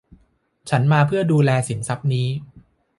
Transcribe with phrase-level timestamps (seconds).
[0.69, 2.27] ฉันมาเพื่อดูแลสินทรัพย์นี้